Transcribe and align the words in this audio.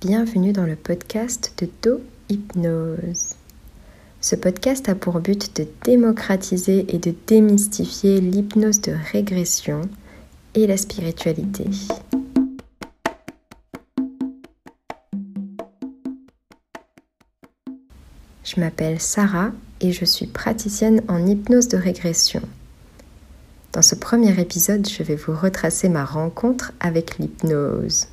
bienvenue 0.00 0.54
dans 0.54 0.64
le 0.64 0.76
podcast 0.76 1.52
de 1.58 1.68
Do 1.82 2.00
Hypnose. 2.30 3.34
Ce 4.22 4.34
podcast 4.34 4.88
a 4.88 4.94
pour 4.94 5.20
but 5.20 5.54
de 5.58 5.66
démocratiser 5.84 6.86
et 6.88 6.98
de 6.98 7.14
démystifier 7.26 8.18
l'hypnose 8.18 8.80
de 8.80 8.94
régression 9.12 9.82
et 10.54 10.66
la 10.66 10.78
spiritualité. 10.78 11.64
Je 18.42 18.58
m'appelle 18.58 19.00
Sarah 19.00 19.52
et 19.82 19.92
je 19.92 20.06
suis 20.06 20.26
praticienne 20.26 21.02
en 21.08 21.26
hypnose 21.26 21.68
de 21.68 21.76
régression. 21.76 22.40
Dans 23.74 23.82
ce 23.82 23.96
premier 23.96 24.40
épisode, 24.40 24.88
je 24.88 25.02
vais 25.02 25.16
vous 25.16 25.36
retracer 25.36 25.90
ma 25.90 26.06
rencontre 26.06 26.72
avec 26.80 27.18
l'hypnose. 27.18 28.06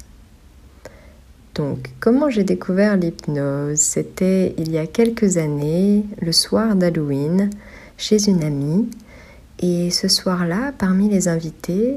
Donc, 1.58 1.90
comment 2.00 2.30
j'ai 2.30 2.44
découvert 2.44 2.98
l'hypnose? 2.98 3.80
C'était 3.80 4.54
il 4.60 4.72
y 4.72 4.78
a 4.78 4.86
quelques 4.86 5.38
années, 5.38 6.06
le 6.22 6.32
soir 6.32 6.76
d'Halloween, 6.76 7.50
chez 7.98 8.30
une 8.30 8.44
amie. 8.44 8.88
Et 9.60 9.90
ce 9.90 10.08
soir-là, 10.08 10.72
parmi 10.78 11.10
les 11.10 11.28
invités, 11.28 11.96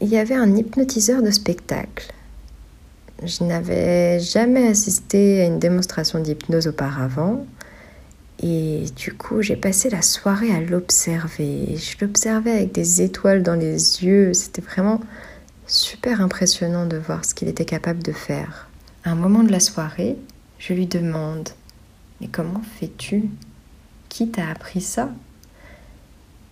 il 0.00 0.08
y 0.08 0.16
avait 0.16 0.34
un 0.34 0.56
hypnotiseur 0.56 1.22
de 1.22 1.30
spectacle. 1.30 2.12
Je 3.24 3.44
n'avais 3.44 4.18
jamais 4.18 4.66
assisté 4.66 5.42
à 5.42 5.44
une 5.44 5.60
démonstration 5.60 6.18
d'hypnose 6.18 6.66
auparavant. 6.66 7.46
Et 8.42 8.86
du 8.96 9.12
coup, 9.14 9.40
j'ai 9.40 9.56
passé 9.56 9.88
la 9.88 10.02
soirée 10.02 10.50
à 10.50 10.60
l'observer. 10.60 11.76
Je 11.76 11.96
l'observais 12.04 12.50
avec 12.50 12.72
des 12.72 13.02
étoiles 13.02 13.44
dans 13.44 13.54
les 13.54 14.04
yeux. 14.04 14.34
C'était 14.34 14.62
vraiment 14.62 15.00
super 15.68 16.20
impressionnant 16.20 16.86
de 16.86 16.96
voir 16.96 17.24
ce 17.24 17.34
qu'il 17.34 17.48
était 17.48 17.64
capable 17.64 18.02
de 18.02 18.12
faire. 18.12 18.68
À 19.04 19.10
un 19.10 19.14
moment 19.14 19.42
de 19.42 19.52
la 19.52 19.60
soirée, 19.60 20.16
je 20.58 20.72
lui 20.72 20.86
demande 20.86 21.50
Mais 22.20 22.28
comment 22.28 22.62
fais-tu? 22.80 23.24
Qui 24.08 24.30
t'a 24.30 24.48
appris 24.48 24.80
ça 24.80 25.10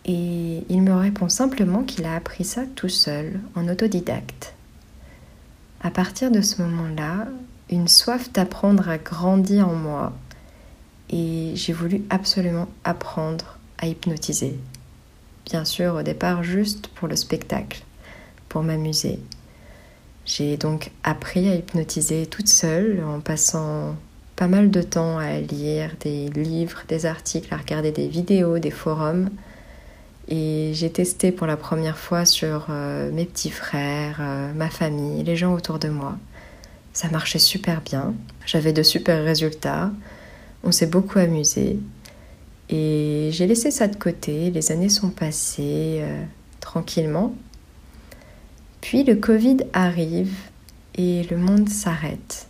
Et 0.04 0.62
il 0.68 0.82
me 0.82 0.94
répond 0.94 1.28
simplement 1.28 1.82
qu'il 1.82 2.04
a 2.04 2.14
appris 2.14 2.44
ça 2.44 2.62
tout 2.76 2.90
seul, 2.90 3.40
en 3.54 3.66
autodidacte. 3.68 4.54
À 5.82 5.90
partir 5.90 6.30
de 6.30 6.42
ce 6.42 6.62
moment-là, 6.62 7.26
une 7.70 7.88
soif 7.88 8.30
d'apprendre 8.32 8.88
a 8.88 8.98
grandi 8.98 9.60
en 9.60 9.74
moi 9.74 10.12
et 11.10 11.52
j'ai 11.54 11.72
voulu 11.72 12.02
absolument 12.10 12.68
apprendre 12.84 13.58
à 13.78 13.86
hypnotiser. 13.86 14.58
Bien 15.46 15.64
sûr, 15.64 15.94
au 15.94 16.02
départ, 16.02 16.42
juste 16.42 16.88
pour 16.88 17.08
le 17.08 17.16
spectacle, 17.16 17.85
pour 18.56 18.62
m'amuser. 18.62 19.18
J'ai 20.24 20.56
donc 20.56 20.90
appris 21.04 21.46
à 21.50 21.56
hypnotiser 21.56 22.24
toute 22.24 22.48
seule 22.48 23.04
en 23.04 23.20
passant 23.20 23.96
pas 24.34 24.46
mal 24.46 24.70
de 24.70 24.80
temps 24.80 25.18
à 25.18 25.40
lire 25.40 25.90
des 26.00 26.30
livres, 26.30 26.82
des 26.88 27.04
articles, 27.04 27.52
à 27.52 27.58
regarder 27.58 27.92
des 27.92 28.08
vidéos, 28.08 28.58
des 28.58 28.70
forums. 28.70 29.28
Et 30.28 30.70
j'ai 30.72 30.88
testé 30.88 31.32
pour 31.32 31.46
la 31.46 31.58
première 31.58 31.98
fois 31.98 32.24
sur 32.24 32.68
euh, 32.70 33.12
mes 33.12 33.26
petits 33.26 33.50
frères, 33.50 34.20
euh, 34.20 34.54
ma 34.54 34.70
famille, 34.70 35.22
les 35.22 35.36
gens 35.36 35.52
autour 35.52 35.78
de 35.78 35.90
moi. 35.90 36.16
Ça 36.94 37.10
marchait 37.10 37.38
super 37.38 37.82
bien. 37.82 38.14
J'avais 38.46 38.72
de 38.72 38.82
super 38.82 39.22
résultats. 39.22 39.90
On 40.64 40.72
s'est 40.72 40.86
beaucoup 40.86 41.18
amusé. 41.18 41.78
Et 42.70 43.28
j'ai 43.32 43.46
laissé 43.46 43.70
ça 43.70 43.86
de 43.86 43.96
côté. 43.96 44.50
Les 44.50 44.72
années 44.72 44.88
sont 44.88 45.10
passées 45.10 45.98
euh, 46.00 46.24
tranquillement. 46.60 47.34
Puis 48.86 49.02
le 49.02 49.16
Covid 49.16 49.56
arrive 49.72 50.36
et 50.94 51.24
le 51.24 51.38
monde 51.38 51.68
s'arrête. 51.68 52.46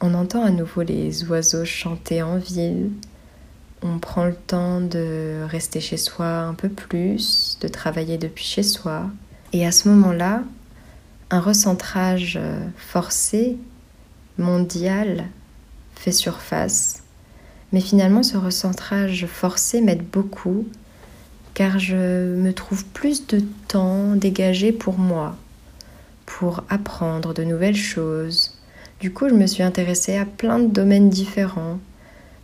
On 0.00 0.14
entend 0.14 0.42
à 0.42 0.48
nouveau 0.48 0.80
les 0.80 1.24
oiseaux 1.24 1.66
chanter 1.66 2.22
en 2.22 2.38
ville. 2.38 2.88
On 3.82 3.98
prend 3.98 4.24
le 4.24 4.34
temps 4.34 4.80
de 4.80 5.42
rester 5.46 5.80
chez 5.80 5.98
soi 5.98 6.26
un 6.26 6.54
peu 6.54 6.70
plus, 6.70 7.58
de 7.60 7.68
travailler 7.68 8.16
depuis 8.16 8.46
chez 8.46 8.62
soi. 8.62 9.10
Et 9.52 9.66
à 9.66 9.70
ce 9.70 9.86
moment-là, 9.90 10.44
un 11.28 11.40
recentrage 11.40 12.40
forcé, 12.78 13.58
mondial, 14.38 15.26
fait 15.94 16.12
surface 16.12 17.04
mais 17.74 17.80
finalement, 17.80 18.22
ce 18.22 18.36
recentrage 18.36 19.26
forcé 19.26 19.80
m'aide 19.80 20.06
beaucoup 20.08 20.64
car 21.54 21.78
je 21.78 22.34
me 22.34 22.52
trouve 22.52 22.84
plus 22.84 23.26
de 23.28 23.40
temps 23.68 24.16
dégagé 24.16 24.72
pour 24.72 24.98
moi, 24.98 25.36
pour 26.26 26.64
apprendre 26.68 27.32
de 27.32 27.44
nouvelles 27.44 27.76
choses. 27.76 28.58
Du 29.00 29.12
coup, 29.12 29.28
je 29.28 29.34
me 29.34 29.46
suis 29.46 29.62
intéressée 29.62 30.16
à 30.16 30.26
plein 30.26 30.58
de 30.58 30.66
domaines 30.66 31.10
différents, 31.10 31.78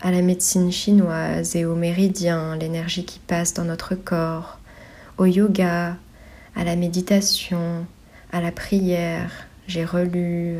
à 0.01 0.13
la 0.13 0.23
médecine 0.23 0.71
chinoise 0.71 1.57
et 1.57 1.65
au 1.65 1.75
méridien, 1.75 2.57
l'énergie 2.57 3.05
qui 3.05 3.19
passe 3.19 3.53
dans 3.53 3.65
notre 3.65 3.97
corps, 3.97 4.59
au 5.19 5.27
yoga, 5.27 5.97
à 6.55 6.65
la 6.65 6.77
méditation, 6.77 7.85
à 8.33 8.41
la 8.41 8.53
prière. 8.53 9.31
J'ai 9.67 9.85
relu 9.85 10.59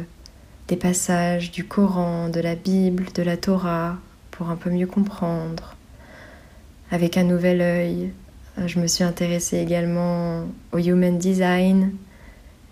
des 0.69 0.77
passages 0.77 1.53
du 1.53 1.65
Coran, 1.65 2.29
de 2.29 2.41
la 2.41 2.55
Bible, 2.57 3.07
de 3.15 3.23
la 3.23 3.37
Torah, 3.37 3.97
pour 4.31 4.51
un 4.51 4.57
peu 4.57 4.71
mieux 4.71 4.87
comprendre. 4.87 5.77
Avec 6.91 7.17
un 7.17 7.25
nouvel 7.25 7.61
œil, 7.61 8.11
je 8.67 8.79
me 8.79 8.87
suis 8.87 9.05
intéressée 9.05 9.59
également 9.59 10.45
au 10.73 10.79
Human 10.79 11.19
Design. 11.19 11.93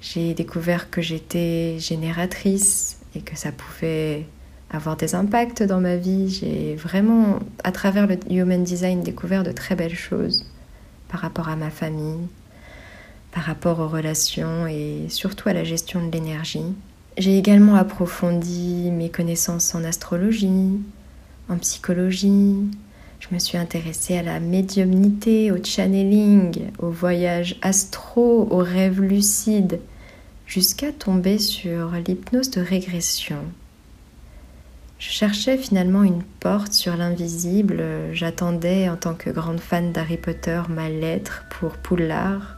J'ai 0.00 0.34
découvert 0.34 0.90
que 0.90 1.00
j'étais 1.00 1.76
génératrice 1.78 2.98
et 3.14 3.20
que 3.20 3.36
ça 3.36 3.52
pouvait 3.52 4.26
avoir 4.70 4.96
des 4.96 5.14
impacts 5.14 5.62
dans 5.62 5.80
ma 5.80 5.96
vie. 5.96 6.28
J'ai 6.28 6.76
vraiment, 6.76 7.38
à 7.64 7.72
travers 7.72 8.06
le 8.06 8.18
Human 8.30 8.62
Design, 8.62 9.02
découvert 9.02 9.42
de 9.42 9.52
très 9.52 9.74
belles 9.74 9.96
choses 9.96 10.46
par 11.08 11.20
rapport 11.20 11.48
à 11.48 11.56
ma 11.56 11.70
famille, 11.70 12.28
par 13.32 13.44
rapport 13.44 13.80
aux 13.80 13.88
relations 13.88 14.66
et 14.66 15.06
surtout 15.08 15.48
à 15.48 15.52
la 15.52 15.64
gestion 15.64 16.06
de 16.06 16.12
l'énergie. 16.12 16.74
J'ai 17.16 17.36
également 17.36 17.74
approfondi 17.74 18.90
mes 18.92 19.10
connaissances 19.10 19.74
en 19.74 19.82
astrologie, 19.82 20.80
en 21.48 21.56
psychologie. 21.56 22.54
Je 23.20 23.34
me 23.34 23.38
suis 23.38 23.58
intéressée 23.58 24.16
à 24.16 24.22
la 24.22 24.40
médiumnité, 24.40 25.50
au 25.50 25.62
channeling, 25.62 26.70
au 26.78 26.88
voyage 26.88 27.56
astro, 27.62 28.46
aux 28.50 28.62
rêves 28.62 29.00
lucides, 29.00 29.80
jusqu'à 30.46 30.92
tomber 30.92 31.38
sur 31.38 31.90
l'hypnose 31.92 32.50
de 32.50 32.60
régression. 32.60 33.42
Je 34.98 35.10
cherchais 35.10 35.58
finalement 35.58 36.02
une 36.04 36.22
porte 36.40 36.72
sur 36.72 36.96
l'invisible, 36.96 37.82
j'attendais 38.12 38.88
en 38.88 38.96
tant 38.96 39.14
que 39.14 39.30
grande 39.30 39.60
fan 39.60 39.92
d'Harry 39.92 40.16
Potter 40.16 40.62
ma 40.68 40.88
lettre 40.88 41.44
pour 41.50 41.72
Poulard. 41.72 42.56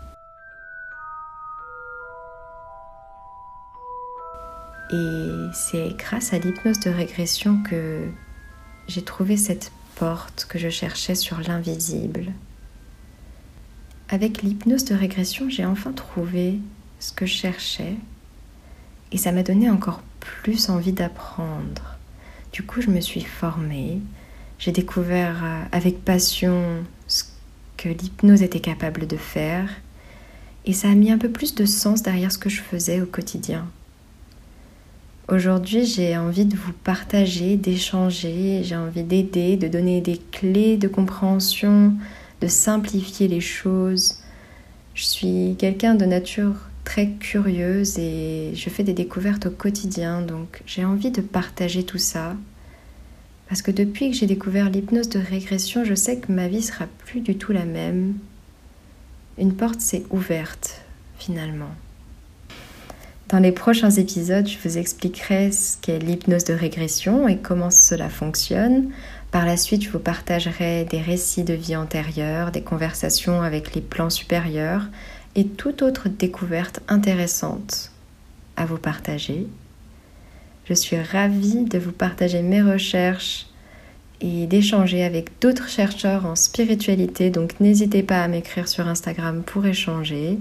Et 4.93 5.47
c'est 5.53 5.97
grâce 5.97 6.33
à 6.33 6.39
l'hypnose 6.39 6.81
de 6.81 6.91
régression 6.91 7.63
que 7.63 8.05
j'ai 8.89 9.03
trouvé 9.03 9.37
cette 9.37 9.71
porte 9.97 10.47
que 10.49 10.59
je 10.59 10.69
cherchais 10.69 11.15
sur 11.15 11.41
l'invisible. 11.41 12.33
Avec 14.09 14.43
l'hypnose 14.43 14.85
de 14.85 14.95
régression, 14.95 15.49
j'ai 15.49 15.65
enfin 15.65 15.93
trouvé 15.93 16.59
ce 16.99 17.13
que 17.13 17.27
je 17.27 17.35
cherchais 17.35 17.95
et 19.13 19.19
ça 19.19 19.33
m'a 19.33 19.43
donné 19.43 19.71
encore 19.71 20.03
plus 20.19 20.69
envie 20.69 20.93
d'apprendre. 20.93 21.97
Du 22.53 22.63
coup, 22.65 22.81
je 22.81 22.91
me 22.91 23.01
suis 23.01 23.23
formée, 23.23 24.01
j'ai 24.59 24.73
découvert 24.73 25.45
euh, 25.45 25.63
avec 25.73 26.05
passion 26.05 26.85
ce 27.07 27.25
que 27.77 27.89
l'hypnose 27.89 28.43
était 28.43 28.61
capable 28.61 29.07
de 29.07 29.17
faire 29.17 29.71
et 30.67 30.73
ça 30.73 30.89
a 30.91 30.95
mis 30.95 31.11
un 31.11 31.19
peu 31.19 31.31
plus 31.31 31.55
de 31.55 31.65
sens 31.65 32.03
derrière 32.03 32.33
ce 32.33 32.39
que 32.39 32.51
je 32.51 32.61
faisais 32.61 33.01
au 33.01 33.07
quotidien. 33.07 33.67
Aujourd'hui, 35.31 35.87
j'ai 35.87 36.17
envie 36.17 36.45
de 36.45 36.57
vous 36.57 36.73
partager, 36.73 37.57
d'échanger, 37.57 38.63
j'ai 38.65 38.75
envie 38.75 39.05
d'aider, 39.05 39.57
de 39.57 39.69
donner 39.69 40.01
des 40.01 40.19
clés 40.33 40.77
de 40.77 40.89
compréhension, 40.89 41.95
de 42.41 42.49
simplifier 42.49 43.29
les 43.29 43.41
choses. 43.41 44.17
Je 44.95 45.05
suis 45.05 45.55
quelqu'un 45.57 45.95
de 45.95 46.05
nature 46.05 46.57
très 46.83 47.11
curieuse 47.11 47.97
et 47.97 48.51
je 48.57 48.71
fais 48.71 48.83
des 48.83 48.93
découvertes 48.93 49.47
au 49.47 49.51
quotidien, 49.51 50.21
donc 50.21 50.63
j'ai 50.67 50.85
envie 50.85 51.13
de 51.13 51.21
partager 51.21 51.85
tout 51.85 51.99
ça. 51.99 52.35
Parce 53.49 53.63
que 53.63 53.71
depuis 53.71 54.11
que 54.11 54.17
j'ai 54.17 54.27
découvert 54.27 54.69
l'hypnose 54.69 55.11
de 55.11 55.21
régression, 55.21 55.85
je 55.85 55.95
sais 55.95 56.19
que 56.19 56.33
ma 56.33 56.49
vie 56.49 56.63
sera 56.63 56.87
plus 57.07 57.21
du 57.21 57.37
tout 57.37 57.53
la 57.53 57.67
même. 57.67 58.15
Une 59.39 59.55
porte 59.55 59.81
s'est 59.81 60.03
ouverte 60.11 60.83
finalement. 61.19 61.71
Dans 63.31 63.39
les 63.39 63.53
prochains 63.53 63.91
épisodes, 63.91 64.49
je 64.49 64.59
vous 64.65 64.77
expliquerai 64.77 65.53
ce 65.53 65.77
qu'est 65.81 66.01
l'hypnose 66.01 66.43
de 66.43 66.53
régression 66.53 67.29
et 67.29 67.37
comment 67.37 67.71
cela 67.71 68.09
fonctionne. 68.09 68.91
Par 69.31 69.47
la 69.47 69.57
suite, 69.57 69.85
je 69.85 69.91
vous 69.91 70.01
partagerai 70.01 70.85
des 70.85 71.01
récits 71.01 71.45
de 71.45 71.55
vie 71.55 71.77
antérieure, 71.77 72.51
des 72.51 72.63
conversations 72.63 73.41
avec 73.43 73.77
les 73.77 73.83
plans 73.83 74.11
supérieurs 74.11 74.89
et 75.37 75.47
toute 75.47 75.83
autre 75.83 76.09
découverte 76.09 76.81
intéressante 76.89 77.93
à 78.57 78.67
vous 78.67 78.79
partager. 78.79 79.47
Je 80.65 80.75
suis 80.75 81.01
ravie 81.01 81.63
de 81.67 81.79
vous 81.79 81.93
partager 81.93 82.43
mes 82.43 82.63
recherches 82.63 83.47
et 84.21 84.49
d'échanger 84.49 85.05
avec 85.05 85.39
d'autres 85.41 85.69
chercheurs 85.69 86.27
en 86.27 86.35
spiritualité, 86.35 87.31
donc 87.31 87.61
n'hésitez 87.61 88.03
pas 88.03 88.25
à 88.25 88.29
m'écrire 88.29 88.67
sur 88.67 88.89
Instagram 88.89 89.45
pour 89.47 89.67
échanger. 89.67 90.41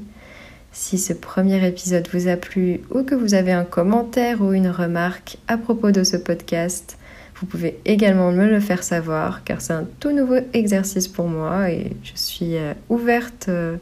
Si 0.71 0.97
ce 0.97 1.13
premier 1.13 1.65
épisode 1.67 2.07
vous 2.13 2.27
a 2.27 2.35
plu 2.35 2.81
ou 2.91 3.03
que 3.03 3.15
vous 3.15 3.33
avez 3.33 3.51
un 3.51 3.65
commentaire 3.65 4.41
ou 4.41 4.53
une 4.53 4.69
remarque 4.69 5.37
à 5.47 5.57
propos 5.57 5.91
de 5.91 6.03
ce 6.03 6.15
podcast, 6.15 6.97
vous 7.35 7.47
pouvez 7.47 7.79
également 7.85 8.31
me 8.31 8.47
le 8.47 8.59
faire 8.59 8.83
savoir 8.83 9.43
car 9.43 9.61
c'est 9.61 9.73
un 9.73 9.87
tout 9.99 10.11
nouveau 10.11 10.39
exercice 10.53 11.07
pour 11.07 11.27
moi 11.27 11.71
et 11.71 11.91
je 12.03 12.11
suis 12.15 12.57
euh, 12.57 12.73
ouverte 12.89 13.47
euh, 13.49 13.77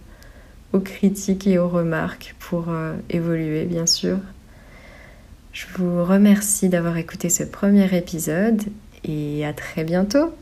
aux 0.74 0.80
critiques 0.80 1.48
et 1.48 1.57
aux 1.57 1.68
remarques 1.68 2.36
pour 2.39 2.69
euh, 2.69 2.94
évoluer 3.10 3.66
bien 3.66 3.86
sûr. 3.86 4.18
Je 5.51 5.66
vous 5.75 6.06
remercie 6.06 6.69
d'avoir 6.69 6.98
écouté 6.98 7.30
ce 7.30 7.44
premier 7.44 7.98
épisode 7.98 8.62
et 9.04 9.45
à 9.45 9.54
très 9.54 9.84
bientôt 9.84 10.34